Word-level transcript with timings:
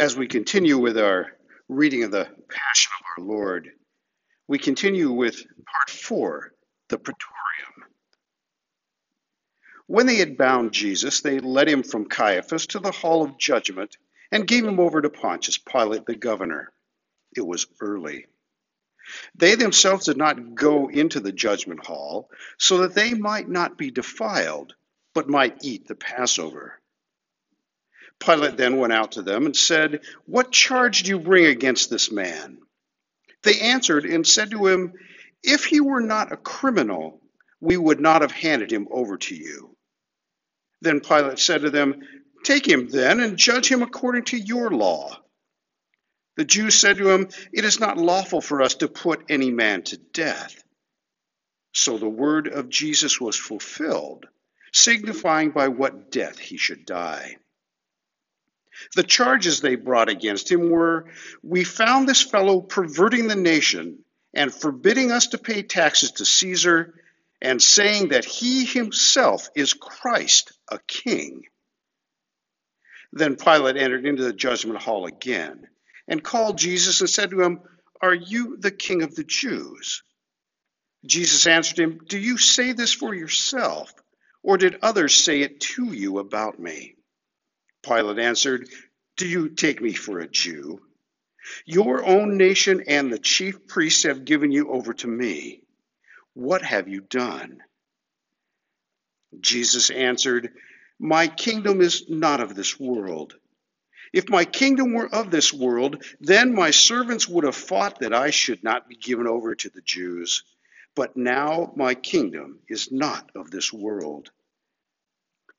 As 0.00 0.16
we 0.16 0.28
continue 0.28 0.78
with 0.78 0.96
our 0.96 1.26
reading 1.68 2.04
of 2.04 2.10
the 2.10 2.24
Passion 2.24 2.92
of 2.98 3.06
our 3.18 3.22
Lord, 3.22 3.68
we 4.48 4.58
continue 4.58 5.10
with 5.10 5.44
part 5.66 5.90
four, 5.90 6.54
the 6.88 6.96
Praetorium. 6.96 7.92
When 9.86 10.06
they 10.06 10.16
had 10.16 10.38
bound 10.38 10.72
Jesus, 10.72 11.20
they 11.20 11.38
led 11.38 11.68
him 11.68 11.82
from 11.82 12.08
Caiaphas 12.08 12.68
to 12.68 12.78
the 12.78 12.92
hall 12.92 13.22
of 13.22 13.36
judgment 13.36 13.98
and 14.32 14.48
gave 14.48 14.64
him 14.64 14.80
over 14.80 15.02
to 15.02 15.10
Pontius 15.10 15.58
Pilate 15.58 16.06
the 16.06 16.16
governor. 16.16 16.72
It 17.36 17.46
was 17.46 17.66
early. 17.82 18.24
They 19.34 19.54
themselves 19.54 20.06
did 20.06 20.16
not 20.16 20.54
go 20.54 20.88
into 20.88 21.20
the 21.20 21.30
judgment 21.30 21.84
hall, 21.84 22.30
so 22.56 22.78
that 22.78 22.94
they 22.94 23.12
might 23.12 23.50
not 23.50 23.76
be 23.76 23.90
defiled, 23.90 24.74
but 25.12 25.28
might 25.28 25.62
eat 25.62 25.86
the 25.86 25.94
Passover. 25.94 26.79
Pilate 28.20 28.56
then 28.56 28.76
went 28.76 28.92
out 28.92 29.12
to 29.12 29.22
them 29.22 29.46
and 29.46 29.56
said, 29.56 30.00
What 30.26 30.52
charge 30.52 31.02
do 31.02 31.10
you 31.10 31.18
bring 31.18 31.46
against 31.46 31.90
this 31.90 32.12
man? 32.12 32.58
They 33.42 33.58
answered 33.60 34.04
and 34.04 34.26
said 34.26 34.50
to 34.50 34.66
him, 34.66 34.92
If 35.42 35.64
he 35.64 35.80
were 35.80 36.02
not 36.02 36.32
a 36.32 36.36
criminal, 36.36 37.20
we 37.60 37.76
would 37.76 38.00
not 38.00 38.22
have 38.22 38.32
handed 38.32 38.70
him 38.70 38.88
over 38.90 39.16
to 39.16 39.34
you. 39.34 39.74
Then 40.82 41.00
Pilate 41.00 41.38
said 41.38 41.62
to 41.62 41.70
them, 41.70 42.00
Take 42.44 42.66
him 42.66 42.88
then 42.88 43.20
and 43.20 43.36
judge 43.36 43.70
him 43.70 43.82
according 43.82 44.24
to 44.26 44.38
your 44.38 44.70
law. 44.70 45.18
The 46.36 46.44
Jews 46.44 46.74
said 46.74 46.98
to 46.98 47.10
him, 47.10 47.28
It 47.52 47.64
is 47.64 47.80
not 47.80 47.98
lawful 47.98 48.40
for 48.40 48.62
us 48.62 48.76
to 48.76 48.88
put 48.88 49.24
any 49.28 49.50
man 49.50 49.82
to 49.84 49.96
death. 49.98 50.62
So 51.74 51.98
the 51.98 52.08
word 52.08 52.48
of 52.48 52.68
Jesus 52.68 53.20
was 53.20 53.36
fulfilled, 53.36 54.26
signifying 54.72 55.50
by 55.50 55.68
what 55.68 56.10
death 56.10 56.38
he 56.38 56.56
should 56.56 56.86
die. 56.86 57.36
The 58.94 59.02
charges 59.02 59.60
they 59.60 59.74
brought 59.76 60.08
against 60.08 60.50
him 60.50 60.70
were 60.70 61.10
We 61.42 61.64
found 61.64 62.08
this 62.08 62.22
fellow 62.22 62.60
perverting 62.60 63.28
the 63.28 63.36
nation 63.36 64.04
and 64.34 64.54
forbidding 64.54 65.10
us 65.10 65.28
to 65.28 65.38
pay 65.38 65.62
taxes 65.62 66.12
to 66.12 66.24
Caesar, 66.24 66.94
and 67.42 67.62
saying 67.62 68.08
that 68.08 68.24
he 68.24 68.64
himself 68.64 69.48
is 69.56 69.72
Christ, 69.72 70.52
a 70.68 70.78
king. 70.86 71.44
Then 73.12 73.36
Pilate 73.36 73.76
entered 73.76 74.06
into 74.06 74.22
the 74.22 74.32
judgment 74.32 74.80
hall 74.80 75.06
again 75.06 75.66
and 76.06 76.22
called 76.22 76.58
Jesus 76.58 77.00
and 77.00 77.10
said 77.10 77.30
to 77.30 77.40
him, 77.40 77.60
Are 78.00 78.14
you 78.14 78.56
the 78.58 78.70
king 78.70 79.02
of 79.02 79.14
the 79.14 79.24
Jews? 79.24 80.02
Jesus 81.04 81.46
answered 81.46 81.78
him, 81.78 82.00
Do 82.06 82.18
you 82.18 82.36
say 82.36 82.72
this 82.72 82.92
for 82.92 83.14
yourself, 83.14 83.92
or 84.42 84.58
did 84.58 84.78
others 84.82 85.14
say 85.14 85.40
it 85.40 85.60
to 85.60 85.92
you 85.92 86.18
about 86.18 86.58
me? 86.58 86.96
Pilate 87.82 88.18
answered, 88.18 88.68
Do 89.16 89.26
you 89.26 89.48
take 89.50 89.80
me 89.80 89.92
for 89.92 90.18
a 90.18 90.28
Jew? 90.28 90.80
Your 91.64 92.04
own 92.04 92.36
nation 92.36 92.84
and 92.86 93.12
the 93.12 93.18
chief 93.18 93.66
priests 93.66 94.02
have 94.04 94.24
given 94.24 94.52
you 94.52 94.70
over 94.70 94.92
to 94.94 95.06
me. 95.06 95.62
What 96.34 96.62
have 96.62 96.88
you 96.88 97.00
done? 97.00 97.62
Jesus 99.40 99.90
answered, 99.90 100.52
My 100.98 101.28
kingdom 101.28 101.80
is 101.80 102.08
not 102.08 102.40
of 102.40 102.54
this 102.54 102.78
world. 102.78 103.34
If 104.12 104.28
my 104.28 104.44
kingdom 104.44 104.92
were 104.92 105.12
of 105.12 105.30
this 105.30 105.52
world, 105.52 106.04
then 106.20 106.54
my 106.54 106.72
servants 106.72 107.28
would 107.28 107.44
have 107.44 107.54
fought 107.54 108.00
that 108.00 108.12
I 108.12 108.30
should 108.30 108.64
not 108.64 108.88
be 108.88 108.96
given 108.96 109.26
over 109.26 109.54
to 109.54 109.70
the 109.70 109.82
Jews. 109.82 110.42
But 110.96 111.16
now 111.16 111.72
my 111.76 111.94
kingdom 111.94 112.58
is 112.68 112.90
not 112.90 113.30
of 113.36 113.50
this 113.50 113.72
world. 113.72 114.30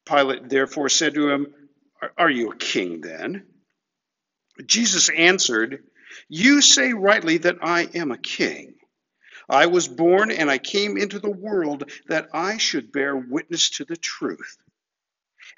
Pilate 0.05 0.49
therefore 0.49 0.89
said 0.89 1.13
to 1.13 1.29
him, 1.29 1.53
are 2.17 2.29
you 2.29 2.51
a 2.51 2.55
king 2.55 3.01
then? 3.01 3.45
Jesus 4.65 5.09
answered, 5.09 5.83
You 6.27 6.61
say 6.61 6.93
rightly 6.93 7.37
that 7.39 7.57
I 7.61 7.83
am 7.93 8.11
a 8.11 8.17
king. 8.17 8.75
I 9.49 9.65
was 9.65 9.87
born 9.87 10.31
and 10.31 10.49
I 10.49 10.57
came 10.57 10.97
into 10.97 11.19
the 11.19 11.29
world 11.29 11.89
that 12.07 12.29
I 12.33 12.57
should 12.57 12.91
bear 12.91 13.15
witness 13.15 13.69
to 13.71 13.85
the 13.85 13.97
truth. 13.97 14.57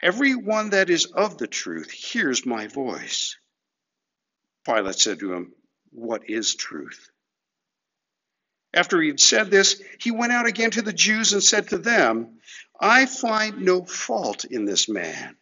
Every 0.02 0.36
one 0.36 0.72
that 0.72 0.90
is 0.90 1.06
of 1.06 1.38
the 1.38 1.48
truth 1.48 1.92
hears 1.92 2.46
my 2.46 2.68
voice. 2.68 3.38
Pilate 4.66 4.96
said 4.96 5.20
to 5.20 5.34
him, 5.34 5.54
What 5.92 6.30
is 6.30 6.56
truth? 6.56 7.10
After 8.74 9.00
he 9.00 9.10
had 9.10 9.20
said 9.20 9.52
this, 9.52 9.82
he 10.00 10.12
went 10.12 10.32
out 10.32 10.48
again 10.48 10.72
to 10.72 10.82
the 10.82 10.94
Jews 10.94 11.34
and 11.34 11.44
said 11.44 11.70
to 11.70 11.78
them, 11.78 12.40
I 12.80 13.06
find 13.06 13.62
no 13.62 13.86
fault 13.86 14.46
in 14.46 14.66
this 14.66 14.90
man. 14.90 15.38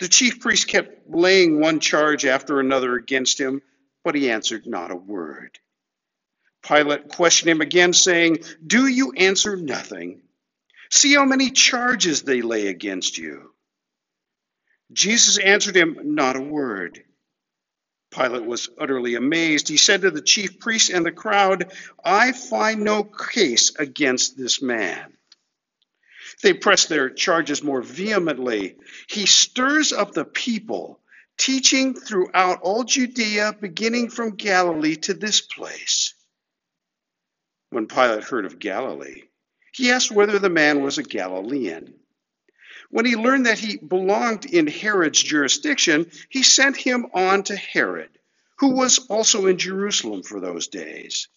The 0.00 0.08
chief 0.08 0.40
priest 0.40 0.68
kept 0.68 1.08
laying 1.08 1.60
one 1.60 1.80
charge 1.80 2.24
after 2.24 2.60
another 2.60 2.94
against 2.94 3.40
him, 3.40 3.62
but 4.04 4.14
he 4.14 4.30
answered 4.30 4.66
not 4.66 4.90
a 4.90 4.96
word. 4.96 5.58
Pilate 6.62 7.08
questioned 7.08 7.50
him 7.50 7.60
again, 7.60 7.92
saying, 7.92 8.38
Do 8.64 8.86
you 8.86 9.12
answer 9.12 9.56
nothing? 9.56 10.22
See 10.90 11.14
how 11.14 11.24
many 11.24 11.50
charges 11.50 12.22
they 12.22 12.42
lay 12.42 12.68
against 12.68 13.18
you. 13.18 13.52
Jesus 14.92 15.38
answered 15.38 15.76
him 15.76 15.98
not 16.14 16.36
a 16.36 16.40
word. 16.40 17.02
Pilate 18.10 18.46
was 18.46 18.70
utterly 18.78 19.16
amazed. 19.16 19.68
He 19.68 19.76
said 19.76 20.02
to 20.02 20.10
the 20.10 20.22
chief 20.22 20.58
priests 20.60 20.88
and 20.88 21.04
the 21.04 21.12
crowd, 21.12 21.72
I 22.02 22.32
find 22.32 22.82
no 22.82 23.04
case 23.04 23.76
against 23.76 24.38
this 24.38 24.62
man. 24.62 25.17
They 26.42 26.52
press 26.52 26.86
their 26.86 27.10
charges 27.10 27.62
more 27.62 27.82
vehemently. 27.82 28.76
He 29.08 29.26
stirs 29.26 29.92
up 29.92 30.12
the 30.12 30.24
people, 30.24 31.00
teaching 31.36 31.94
throughout 31.94 32.60
all 32.62 32.84
Judea, 32.84 33.56
beginning 33.60 34.10
from 34.10 34.36
Galilee 34.36 34.96
to 34.96 35.14
this 35.14 35.40
place. 35.40 36.14
When 37.70 37.86
Pilate 37.86 38.24
heard 38.24 38.46
of 38.46 38.58
Galilee, 38.58 39.24
he 39.72 39.90
asked 39.90 40.10
whether 40.10 40.38
the 40.38 40.48
man 40.48 40.82
was 40.82 40.98
a 40.98 41.02
Galilean. 41.02 41.94
When 42.90 43.04
he 43.04 43.16
learned 43.16 43.46
that 43.46 43.58
he 43.58 43.76
belonged 43.76 44.46
in 44.46 44.66
Herod's 44.66 45.22
jurisdiction, 45.22 46.10
he 46.30 46.42
sent 46.42 46.76
him 46.76 47.06
on 47.12 47.42
to 47.44 47.56
Herod, 47.56 48.10
who 48.58 48.70
was 48.70 49.06
also 49.08 49.46
in 49.46 49.58
Jerusalem 49.58 50.22
for 50.22 50.40
those 50.40 50.68
days. 50.68 51.28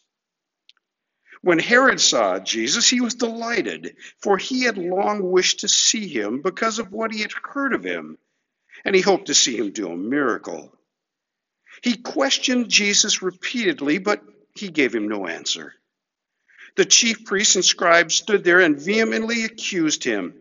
When 1.42 1.60
Herod 1.60 2.00
saw 2.00 2.40
Jesus, 2.40 2.88
he 2.88 3.02
was 3.02 3.16
delighted, 3.16 3.96
for 4.20 4.38
he 4.38 4.64
had 4.64 4.78
long 4.78 5.32
wished 5.32 5.62
to 5.62 5.68
see 5.68 6.08
him 6.08 6.42
because 6.42 6.78
of 6.78 6.92
what 6.92 7.12
he 7.12 7.22
had 7.22 7.32
heard 7.32 7.74
of 7.74 7.84
him, 7.84 8.20
and 8.86 8.96
he 8.96 9.02
hoped 9.02 9.28
to 9.28 9.34
see 9.34 9.58
him 9.58 9.72
do 9.72 9.90
a 9.90 9.98
miracle. 9.98 10.78
He 11.82 11.98
questioned 11.98 12.70
Jesus 12.70 13.24
repeatedly, 13.24 13.98
but 13.98 14.24
he 14.54 14.70
gave 14.70 14.94
him 14.94 15.08
no 15.08 15.28
answer. 15.28 15.74
The 16.76 16.86
chief 16.86 17.26
priests 17.26 17.56
and 17.56 17.66
scribes 17.66 18.14
stood 18.14 18.44
there 18.44 18.60
and 18.60 18.80
vehemently 18.80 19.44
accused 19.44 20.04
him. 20.04 20.36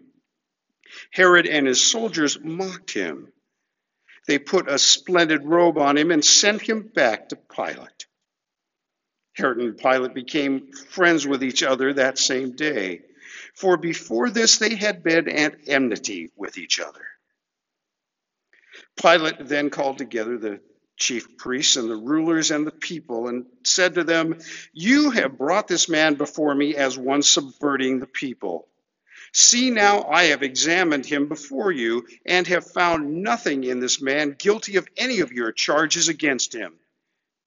Herod 1.11 1.47
and 1.47 1.67
his 1.67 1.83
soldiers 1.83 2.39
mocked 2.41 2.93
him. 2.93 3.33
They 4.27 4.39
put 4.39 4.69
a 4.69 4.79
splendid 4.79 5.45
robe 5.45 5.79
on 5.79 5.97
him 5.97 6.11
and 6.11 6.25
sent 6.25 6.63
him 6.63 6.83
back 6.83 7.31
to 7.31 7.37
Pilate. 7.37 8.07
Herod 9.35 9.59
and 9.59 9.79
Pilate 9.79 10.15
became 10.15 10.73
friends 10.73 11.27
with 11.27 11.43
each 11.43 11.63
other 11.63 11.93
that 11.95 12.19
same 12.19 12.53
day, 12.57 13.03
for 13.55 13.77
before 13.77 14.31
this 14.31 14.59
they 14.59 14.75
had 14.75 15.03
been 15.03 15.29
at 15.29 15.69
enmity 15.69 16.31
with 16.37 16.59
each 16.59 16.81
other. 16.81 17.07
Pilate 19.01 19.47
then 19.47 19.71
called 19.71 19.99
together 19.99 20.37
the 20.37 20.61
chief 20.97 21.37
priests 21.39 21.77
and 21.77 21.89
the 21.89 21.97
rulers 21.97 22.51
and 22.51 22.67
the 22.67 22.73
people 22.73 23.29
and 23.29 23.47
said 23.65 23.95
to 23.95 24.05
them, 24.05 24.39
You 24.73 25.11
have 25.11 25.39
brought 25.39 25.69
this 25.69 25.89
man 25.89 26.15
before 26.15 26.55
me 26.55 26.75
as 26.77 26.99
one 26.99 27.23
subverting 27.23 27.99
the 27.99 28.07
people. 28.07 28.69
See 29.33 29.71
now, 29.71 30.03
I 30.03 30.25
have 30.25 30.43
examined 30.43 31.07
him 31.07 31.29
before 31.29 31.71
you 31.71 32.07
and 32.27 32.47
have 32.49 32.71
found 32.73 33.23
nothing 33.23 33.65
in 33.65 33.79
this 33.81 34.03
man 34.03 34.35
guilty 34.39 34.77
of 34.77 34.89
any 34.97 35.21
of 35.21 35.33
your 35.33 35.53
charges 35.53 36.09
against 36.09 36.53
him 36.53 36.79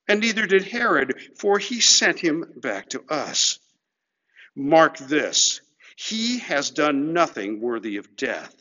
and 0.08 0.20
neither 0.20 0.46
did 0.46 0.64
Herod, 0.64 1.32
for 1.38 1.60
he 1.60 1.80
sent 1.80 2.20
him 2.20 2.54
back 2.58 2.90
to 2.90 3.04
us. 3.10 3.60
Mark 4.56 4.98
this 4.98 5.62
he 5.96 6.40
has 6.40 6.72
done 6.72 7.14
nothing 7.14 7.62
worthy 7.62 7.98
of 7.98 8.16
death. 8.16 8.56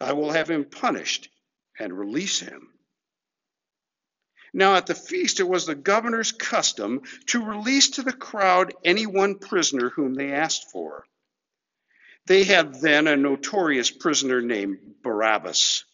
I 0.00 0.12
will 0.12 0.32
have 0.32 0.50
him 0.50 0.64
punished 0.64 1.30
and 1.78 1.98
release 1.98 2.40
him. 2.40 2.68
Now, 4.52 4.76
at 4.76 4.86
the 4.86 4.94
feast, 4.94 5.40
it 5.40 5.48
was 5.48 5.66
the 5.66 5.74
governor's 5.74 6.32
custom 6.32 7.02
to 7.26 7.44
release 7.44 7.90
to 7.90 8.02
the 8.02 8.12
crowd 8.12 8.74
any 8.84 9.06
one 9.06 9.38
prisoner 9.38 9.90
whom 9.90 10.14
they 10.14 10.32
asked 10.32 10.70
for. 10.70 11.06
They 12.26 12.44
had 12.44 12.80
then 12.80 13.06
a 13.06 13.16
notorious 13.16 13.90
prisoner 13.90 14.40
named 14.40 14.78
Barabbas 15.02 15.84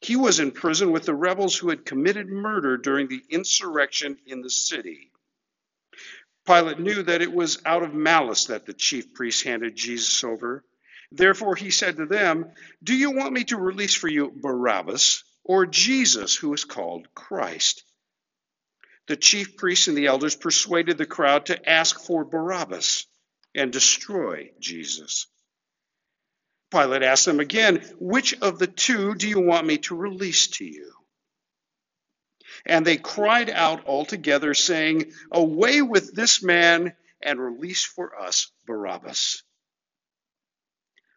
he 0.00 0.16
was 0.16 0.40
in 0.40 0.50
prison 0.50 0.92
with 0.92 1.04
the 1.04 1.14
rebels 1.14 1.56
who 1.56 1.68
had 1.68 1.84
committed 1.84 2.28
murder 2.28 2.76
during 2.76 3.08
the 3.08 3.22
insurrection 3.28 4.18
in 4.26 4.40
the 4.40 4.50
city. 4.50 5.10
Pilate 6.46 6.80
knew 6.80 7.02
that 7.02 7.20
it 7.20 7.32
was 7.32 7.60
out 7.66 7.82
of 7.82 7.94
malice 7.94 8.46
that 8.46 8.64
the 8.64 8.72
chief 8.72 9.12
priests 9.12 9.42
handed 9.42 9.76
Jesus 9.76 10.24
over. 10.24 10.64
Therefore, 11.12 11.54
he 11.54 11.70
said 11.70 11.96
to 11.96 12.06
them, 12.06 12.50
Do 12.82 12.94
you 12.94 13.10
want 13.10 13.32
me 13.32 13.44
to 13.44 13.58
release 13.58 13.94
for 13.94 14.08
you 14.08 14.32
Barabbas 14.34 15.22
or 15.44 15.66
Jesus, 15.66 16.34
who 16.34 16.52
is 16.54 16.64
called 16.64 17.12
Christ? 17.14 17.84
The 19.06 19.16
chief 19.16 19.56
priests 19.56 19.88
and 19.88 19.96
the 19.96 20.06
elders 20.06 20.36
persuaded 20.36 20.96
the 20.96 21.06
crowd 21.06 21.46
to 21.46 21.68
ask 21.68 22.00
for 22.00 22.24
Barabbas 22.24 23.06
and 23.54 23.72
destroy 23.72 24.52
Jesus. 24.60 25.26
Pilate 26.70 27.02
asked 27.02 27.26
them 27.26 27.40
again, 27.40 27.84
Which 27.98 28.34
of 28.40 28.58
the 28.58 28.66
two 28.66 29.14
do 29.14 29.28
you 29.28 29.40
want 29.40 29.66
me 29.66 29.78
to 29.78 29.96
release 29.96 30.46
to 30.48 30.64
you? 30.64 30.92
And 32.66 32.86
they 32.86 32.96
cried 32.96 33.50
out 33.50 33.84
all 33.84 34.04
together, 34.04 34.54
saying, 34.54 35.12
Away 35.32 35.82
with 35.82 36.14
this 36.14 36.42
man 36.42 36.94
and 37.22 37.40
release 37.40 37.84
for 37.84 38.20
us 38.20 38.50
Barabbas. 38.66 39.42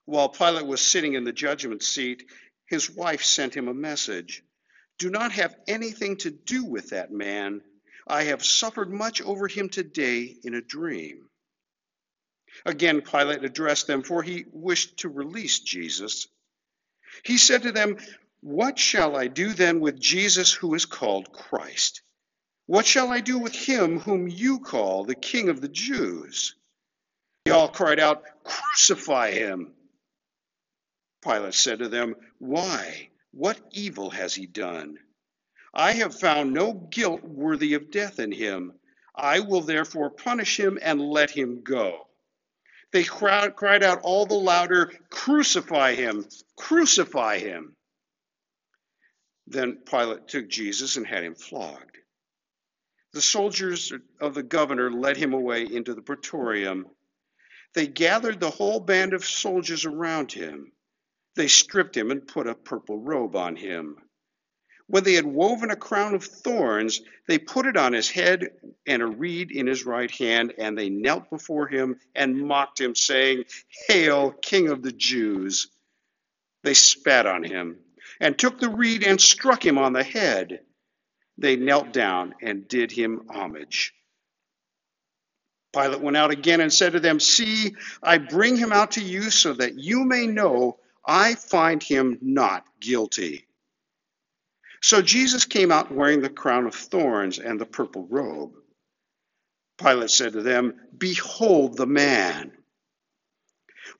While 0.05 0.29
Pilate 0.29 0.65
was 0.65 0.81
sitting 0.81 1.13
in 1.13 1.23
the 1.23 1.31
judgment 1.31 1.83
seat, 1.83 2.29
his 2.65 2.89
wife 2.89 3.23
sent 3.23 3.55
him 3.55 3.67
a 3.67 3.73
message 3.73 4.43
Do 4.97 5.09
not 5.09 5.31
have 5.33 5.55
anything 5.67 6.17
to 6.17 6.31
do 6.31 6.65
with 6.65 6.89
that 6.89 7.11
man. 7.11 7.61
I 8.07 8.23
have 8.23 8.43
suffered 8.45 8.91
much 8.91 9.21
over 9.21 9.47
him 9.47 9.69
today 9.69 10.35
in 10.43 10.55
a 10.55 10.61
dream. 10.61 11.29
Again, 12.65 13.01
Pilate 13.01 13.43
addressed 13.43 13.87
them, 13.87 14.03
for 14.03 14.23
he 14.23 14.45
wished 14.51 14.97
to 14.97 15.09
release 15.09 15.59
Jesus. 15.59 16.27
He 17.23 17.37
said 17.37 17.63
to 17.63 17.71
them, 17.71 17.97
What 18.41 18.77
shall 18.79 19.15
I 19.15 19.27
do 19.27 19.53
then 19.53 19.79
with 19.79 19.99
Jesus 19.99 20.53
who 20.53 20.73
is 20.75 20.85
called 20.85 21.31
Christ? 21.31 22.01
What 22.65 22.85
shall 22.85 23.11
I 23.11 23.19
do 23.19 23.39
with 23.39 23.53
him 23.53 23.99
whom 23.99 24.27
you 24.27 24.59
call 24.59 25.03
the 25.03 25.15
King 25.15 25.49
of 25.49 25.61
the 25.61 25.67
Jews? 25.67 26.55
They 27.45 27.51
all 27.51 27.67
cried 27.67 27.99
out, 27.99 28.23
Crucify 28.43 29.31
him! 29.31 29.73
Pilate 31.21 31.53
said 31.53 31.79
to 31.79 31.89
them, 31.89 32.15
Why? 32.39 33.09
What 33.31 33.59
evil 33.71 34.11
has 34.11 34.35
he 34.35 34.45
done? 34.45 34.99
I 35.73 35.93
have 35.93 36.19
found 36.19 36.53
no 36.53 36.73
guilt 36.73 37.23
worthy 37.23 37.73
of 37.73 37.89
death 37.91 38.19
in 38.19 38.31
him. 38.31 38.73
I 39.15 39.39
will 39.39 39.61
therefore 39.61 40.09
punish 40.09 40.59
him 40.59 40.77
and 40.81 41.01
let 41.01 41.31
him 41.31 41.61
go. 41.63 42.07
They 42.93 43.03
cried 43.03 43.81
out 43.83 44.01
all 44.03 44.27
the 44.27 44.35
louder, 44.35 44.93
Crucify 45.09 45.95
him! 45.95 46.27
Crucify 46.55 47.39
him! 47.39 47.75
Then 49.47 49.77
Pilate 49.77 50.27
took 50.27 50.47
Jesus 50.47 50.95
and 50.95 51.05
had 51.05 51.23
him 51.23 51.33
flogged. 51.33 51.97
The 53.11 53.21
soldiers 53.21 53.91
of 54.21 54.35
the 54.35 54.43
governor 54.43 54.91
led 54.91 55.17
him 55.17 55.33
away 55.33 55.63
into 55.63 55.95
the 55.95 56.03
praetorium. 56.03 56.85
They 57.73 57.87
gathered 57.87 58.39
the 58.39 58.51
whole 58.51 58.79
band 58.79 59.13
of 59.13 59.25
soldiers 59.25 59.85
around 59.85 60.31
him. 60.31 60.71
They 61.35 61.47
stripped 61.47 61.97
him 61.97 62.11
and 62.11 62.27
put 62.27 62.45
a 62.45 62.53
purple 62.53 62.99
robe 62.99 63.35
on 63.35 63.55
him. 63.55 63.97
When 64.87 65.03
they 65.03 65.13
had 65.13 65.25
woven 65.25 65.71
a 65.71 65.75
crown 65.75 66.13
of 66.13 66.23
thorns, 66.23 67.01
they 67.27 67.39
put 67.39 67.65
it 67.65 67.77
on 67.77 67.93
his 67.93 68.09
head 68.09 68.51
and 68.85 69.01
a 69.01 69.07
reed 69.07 69.51
in 69.51 69.65
his 69.65 69.85
right 69.85 70.11
hand, 70.11 70.53
and 70.57 70.77
they 70.77 70.89
knelt 70.89 71.29
before 71.29 71.67
him 71.67 71.99
and 72.13 72.37
mocked 72.47 72.81
him, 72.81 72.95
saying, 72.95 73.45
Hail, 73.87 74.31
King 74.31 74.69
of 74.69 74.81
the 74.83 74.91
Jews! 74.91 75.67
They 76.63 76.73
spat 76.73 77.25
on 77.25 77.43
him 77.43 77.79
and 78.19 78.37
took 78.37 78.59
the 78.59 78.69
reed 78.69 79.03
and 79.03 79.19
struck 79.19 79.65
him 79.65 79.77
on 79.77 79.93
the 79.93 80.03
head. 80.03 80.61
They 81.37 81.55
knelt 81.55 81.91
down 81.93 82.35
and 82.41 82.67
did 82.67 82.91
him 82.91 83.27
homage. 83.29 83.93
Pilate 85.73 86.01
went 86.01 86.17
out 86.17 86.31
again 86.31 86.61
and 86.61 86.71
said 86.71 86.93
to 86.93 86.99
them, 86.99 87.19
See, 87.19 87.75
I 88.01 88.19
bring 88.19 88.55
him 88.57 88.71
out 88.71 88.91
to 88.91 89.03
you 89.03 89.31
so 89.31 89.53
that 89.53 89.77
you 89.77 90.05
may 90.05 90.27
know 90.27 90.77
I 91.05 91.35
find 91.35 91.81
him 91.81 92.19
not 92.21 92.65
guilty. 92.79 93.47
So 94.83 95.01
Jesus 95.01 95.45
came 95.45 95.71
out 95.71 95.93
wearing 95.93 96.19
the 96.19 96.29
crown 96.29 96.65
of 96.65 96.75
thorns 96.75 97.39
and 97.39 97.57
the 97.57 97.65
purple 97.65 98.05
robe. 98.05 98.51
Pilate 99.77 100.09
said 100.09 100.33
to 100.33 100.41
them, 100.41 100.73
Behold 100.97 101.77
the 101.77 101.87
man. 101.87 102.51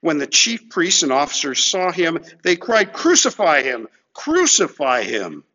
When 0.01 0.17
the 0.17 0.27
chief 0.27 0.69
priests 0.69 1.01
and 1.01 1.13
officers 1.13 1.63
saw 1.63 1.93
him, 1.93 2.19
they 2.43 2.57
cried, 2.57 2.91
Crucify 2.91 3.61
him! 3.61 3.87
Crucify 4.13 5.03
him! 5.03 5.45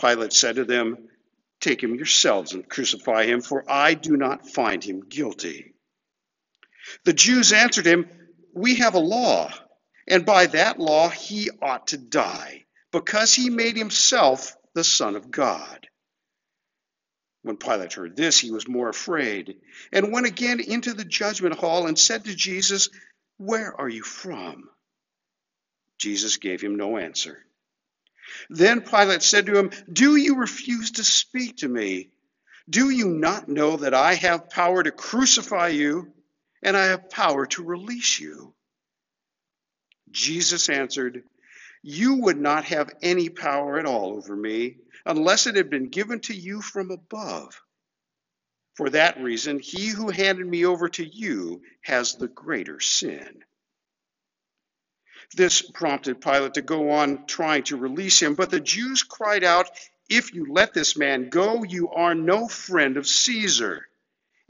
Pilate 0.00 0.32
said 0.32 0.54
to 0.54 0.64
them, 0.64 1.08
Take 1.58 1.82
him 1.82 1.96
yourselves 1.96 2.52
and 2.52 2.68
crucify 2.68 3.24
him, 3.24 3.40
for 3.40 3.68
I 3.68 3.94
do 3.94 4.16
not 4.16 4.48
find 4.48 4.84
him 4.84 5.00
guilty. 5.00 5.74
The 7.04 7.12
Jews 7.12 7.52
answered 7.52 7.86
him, 7.86 8.08
We 8.54 8.76
have 8.76 8.94
a 8.94 9.00
law, 9.00 9.52
and 10.06 10.24
by 10.24 10.46
that 10.46 10.78
law 10.78 11.08
he 11.08 11.50
ought 11.60 11.88
to 11.88 11.98
die 11.98 12.66
because 12.92 13.34
he 13.34 13.50
made 13.50 13.76
himself 13.76 14.56
the 14.74 14.84
Son 14.84 15.16
of 15.16 15.30
God. 15.30 15.86
When 17.42 17.56
Pilate 17.56 17.94
heard 17.94 18.16
this, 18.16 18.38
he 18.38 18.50
was 18.50 18.68
more 18.68 18.88
afraid, 18.88 19.56
and 19.92 20.12
went 20.12 20.26
again 20.26 20.60
into 20.60 20.92
the 20.92 21.04
judgment 21.04 21.56
hall 21.56 21.86
and 21.86 21.98
said 21.98 22.24
to 22.24 22.34
Jesus, 22.34 22.90
Where 23.38 23.74
are 23.78 23.88
you 23.88 24.02
from? 24.02 24.68
Jesus 25.98 26.36
gave 26.36 26.60
him 26.60 26.76
no 26.76 26.98
answer. 26.98 27.38
Then 28.48 28.82
Pilate 28.82 29.22
said 29.22 29.46
to 29.46 29.58
him, 29.58 29.70
Do 29.90 30.16
you 30.16 30.36
refuse 30.36 30.92
to 30.92 31.04
speak 31.04 31.58
to 31.58 31.68
me? 31.68 32.10
Do 32.68 32.90
you 32.90 33.08
not 33.08 33.48
know 33.48 33.78
that 33.78 33.94
I 33.94 34.14
have 34.14 34.50
power 34.50 34.82
to 34.82 34.92
crucify 34.92 35.68
you, 35.68 36.12
and 36.62 36.76
I 36.76 36.86
have 36.86 37.10
power 37.10 37.46
to 37.46 37.64
release 37.64 38.20
you? 38.20 38.54
Jesus 40.10 40.68
answered, 40.68 41.24
you 41.82 42.16
would 42.16 42.38
not 42.38 42.64
have 42.64 42.90
any 43.02 43.28
power 43.28 43.78
at 43.78 43.86
all 43.86 44.14
over 44.14 44.36
me 44.36 44.76
unless 45.06 45.46
it 45.46 45.56
had 45.56 45.70
been 45.70 45.88
given 45.88 46.20
to 46.20 46.34
you 46.34 46.60
from 46.60 46.90
above. 46.90 47.60
For 48.74 48.90
that 48.90 49.22
reason, 49.22 49.58
he 49.58 49.88
who 49.88 50.10
handed 50.10 50.46
me 50.46 50.64
over 50.64 50.88
to 50.90 51.04
you 51.04 51.62
has 51.82 52.14
the 52.14 52.28
greater 52.28 52.80
sin. 52.80 53.42
This 55.34 55.62
prompted 55.62 56.20
Pilate 56.20 56.54
to 56.54 56.62
go 56.62 56.90
on 56.90 57.26
trying 57.26 57.62
to 57.64 57.76
release 57.76 58.20
him, 58.20 58.34
but 58.34 58.50
the 58.50 58.60
Jews 58.60 59.02
cried 59.02 59.44
out, 59.44 59.70
If 60.08 60.34
you 60.34 60.52
let 60.52 60.74
this 60.74 60.96
man 60.96 61.28
go, 61.28 61.62
you 61.62 61.90
are 61.90 62.14
no 62.14 62.48
friend 62.48 62.96
of 62.96 63.06
Caesar. 63.06 63.86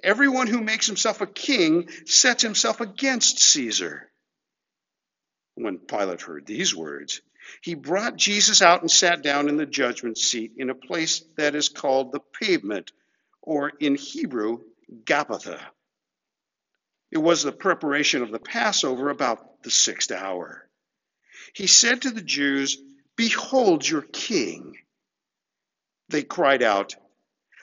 Everyone 0.03 0.47
who 0.47 0.63
makes 0.63 0.87
himself 0.87 1.21
a 1.21 1.27
king 1.27 1.91
sets 2.07 2.43
himself 2.43 2.81
against 2.81 3.41
Caesar. 3.41 4.10
When 5.63 5.79
Pilate 5.79 6.23
heard 6.23 6.47
these 6.47 6.75
words, 6.75 7.21
he 7.61 7.75
brought 7.75 8.17
Jesus 8.17 8.63
out 8.63 8.81
and 8.81 8.91
sat 8.91 9.23
down 9.23 9.49
in 9.49 9.57
the 9.57 9.67
judgment 9.67 10.17
seat 10.17 10.53
in 10.57 10.71
a 10.71 10.75
place 10.75 11.23
that 11.37 11.55
is 11.55 11.69
called 11.69 12.13
the 12.13 12.21
pavement, 12.21 12.93
or 13.43 13.73
in 13.81 13.95
Hebrew, 13.95 14.61
Gabbatha. 15.05 15.61
It 17.11 17.19
was 17.19 17.43
the 17.43 17.53
preparation 17.53 18.23
of 18.23 18.31
the 18.31 18.39
Passover 18.39 19.11
about 19.11 19.63
the 19.63 19.71
sixth 19.71 20.13
hour. 20.13 20.69
He 21.53 21.67
said 21.67 22.03
to 22.03 22.11
the 22.11 22.23
Jews, 22.23 22.79
Behold 23.17 23.87
your 23.87 24.03
king. 24.03 24.77
They 26.09 26.23
cried 26.23 26.63
out, 26.63 26.95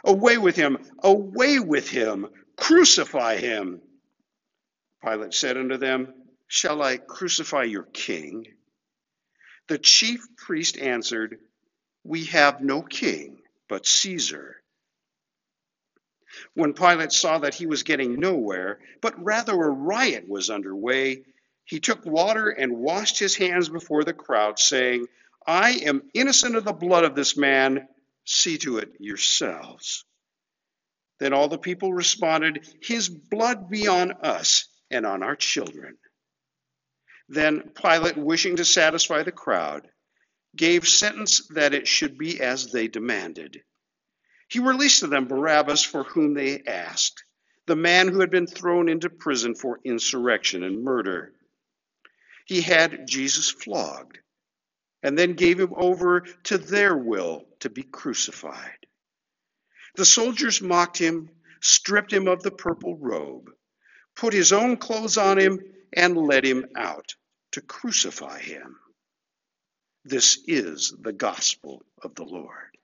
Away 0.03 0.37
with 0.37 0.55
him! 0.55 0.77
Away 0.99 1.59
with 1.59 1.89
him! 1.89 2.27
Crucify 2.57 3.37
him! 3.37 3.81
Pilate 5.03 5.33
said 5.33 5.57
unto 5.57 5.77
them, 5.77 6.13
Shall 6.47 6.81
I 6.81 6.97
crucify 6.97 7.63
your 7.63 7.83
king? 7.83 8.47
The 9.67 9.77
chief 9.77 10.21
priest 10.37 10.77
answered, 10.77 11.39
We 12.03 12.25
have 12.25 12.61
no 12.61 12.81
king 12.81 13.39
but 13.67 13.85
Caesar. 13.85 14.61
When 16.53 16.73
Pilate 16.73 17.11
saw 17.11 17.39
that 17.39 17.55
he 17.55 17.65
was 17.65 17.83
getting 17.83 18.19
nowhere, 18.19 18.79
but 19.01 19.23
rather 19.23 19.53
a 19.53 19.69
riot 19.69 20.27
was 20.27 20.49
underway, 20.49 21.23
he 21.65 21.79
took 21.79 22.05
water 22.05 22.49
and 22.49 22.77
washed 22.77 23.19
his 23.19 23.35
hands 23.35 23.67
before 23.69 24.03
the 24.03 24.13
crowd, 24.13 24.59
saying, 24.59 25.07
I 25.45 25.71
am 25.71 26.09
innocent 26.13 26.55
of 26.55 26.63
the 26.63 26.73
blood 26.73 27.03
of 27.03 27.15
this 27.15 27.35
man. 27.35 27.87
See 28.25 28.57
to 28.59 28.77
it 28.77 28.91
yourselves. 28.99 30.05
Then 31.19 31.33
all 31.33 31.47
the 31.47 31.57
people 31.57 31.93
responded, 31.93 32.67
His 32.81 33.09
blood 33.09 33.69
be 33.69 33.87
on 33.87 34.11
us 34.11 34.67
and 34.91 35.05
on 35.05 35.23
our 35.23 35.35
children. 35.35 35.97
Then 37.29 37.71
Pilate, 37.75 38.17
wishing 38.17 38.55
to 38.55 38.65
satisfy 38.65 39.23
the 39.23 39.31
crowd, 39.31 39.89
gave 40.55 40.87
sentence 40.87 41.45
that 41.49 41.73
it 41.73 41.87
should 41.87 42.17
be 42.17 42.39
as 42.41 42.71
they 42.71 42.87
demanded. 42.87 43.63
He 44.47 44.59
released 44.59 45.01
to 45.01 45.07
them 45.07 45.27
Barabbas, 45.27 45.83
for 45.83 46.03
whom 46.03 46.33
they 46.33 46.63
asked, 46.63 47.23
the 47.65 47.75
man 47.75 48.07
who 48.07 48.21
had 48.21 48.31
been 48.31 48.47
thrown 48.47 48.87
into 48.87 49.09
prison 49.09 49.55
for 49.55 49.79
insurrection 49.83 50.63
and 50.63 50.83
murder. 50.83 51.33
He 52.45 52.61
had 52.61 53.07
Jesus 53.07 53.51
flogged, 53.51 54.19
and 55.03 55.17
then 55.19 55.33
gave 55.33 55.59
him 55.59 55.73
over 55.75 56.21
to 56.45 56.57
their 56.57 56.95
will 56.95 57.45
to 57.59 57.69
be 57.69 57.83
crucified. 57.83 58.87
The 59.95 60.05
soldiers 60.05 60.61
mocked 60.61 60.97
him, 60.97 61.29
stripped 61.61 62.13
him 62.13 62.27
of 62.27 62.41
the 62.41 62.51
purple 62.51 62.95
robe, 62.95 63.51
put 64.15 64.33
his 64.33 64.53
own 64.53 64.77
clothes 64.77 65.17
on 65.17 65.37
him, 65.37 65.59
and 65.93 66.17
led 66.17 66.45
him 66.45 66.65
out 66.75 67.15
to 67.53 67.61
crucify 67.61 68.39
him. 68.39 68.77
This 70.05 70.39
is 70.47 70.93
the 70.99 71.13
gospel 71.13 71.83
of 72.03 72.15
the 72.15 72.23
Lord. 72.23 72.77